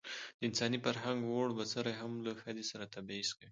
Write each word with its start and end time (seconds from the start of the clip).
د 0.39 0.41
انساني 0.49 0.77
فرهنګ 0.85 1.19
ووړ 1.25 1.49
بڅرى 1.57 1.93
هم 2.01 2.11
له 2.25 2.31
ښځې 2.41 2.63
سره 2.71 2.85
تبعيض 2.95 3.29
کوي. 3.37 3.49